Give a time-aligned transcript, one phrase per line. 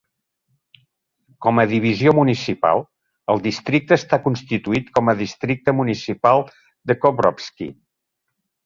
[1.45, 2.81] Com a divisió municipal,
[3.35, 6.47] el districte està constituït com a districte municipal
[6.93, 7.75] de Kovrovsky.